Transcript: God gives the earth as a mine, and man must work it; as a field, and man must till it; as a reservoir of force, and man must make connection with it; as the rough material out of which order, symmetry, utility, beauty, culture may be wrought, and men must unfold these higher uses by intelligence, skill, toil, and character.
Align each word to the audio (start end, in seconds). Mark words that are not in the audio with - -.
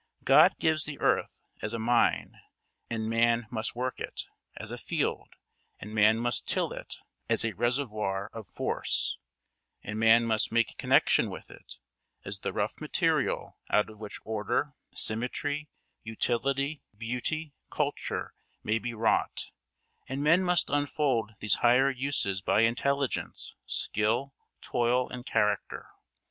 God 0.23 0.55
gives 0.57 0.85
the 0.85 0.99
earth 0.99 1.37
as 1.61 1.75
a 1.75 1.77
mine, 1.77 2.33
and 2.89 3.07
man 3.07 3.45
must 3.51 3.75
work 3.75 3.99
it; 3.99 4.23
as 4.57 4.71
a 4.71 4.77
field, 4.79 5.35
and 5.79 5.93
man 5.93 6.17
must 6.17 6.47
till 6.47 6.71
it; 6.73 6.95
as 7.29 7.45
a 7.45 7.53
reservoir 7.53 8.27
of 8.33 8.47
force, 8.47 9.19
and 9.83 9.99
man 9.99 10.25
must 10.25 10.51
make 10.51 10.75
connection 10.79 11.29
with 11.29 11.51
it; 11.51 11.77
as 12.25 12.39
the 12.39 12.51
rough 12.51 12.81
material 12.81 13.59
out 13.69 13.91
of 13.91 13.99
which 13.99 14.19
order, 14.25 14.73
symmetry, 14.91 15.69
utility, 16.01 16.81
beauty, 16.97 17.53
culture 17.69 18.33
may 18.63 18.79
be 18.79 18.95
wrought, 18.95 19.51
and 20.09 20.23
men 20.23 20.41
must 20.43 20.71
unfold 20.71 21.35
these 21.41 21.57
higher 21.61 21.91
uses 21.91 22.41
by 22.41 22.61
intelligence, 22.61 23.55
skill, 23.67 24.33
toil, 24.61 25.07
and 25.11 25.27
character. 25.27 25.89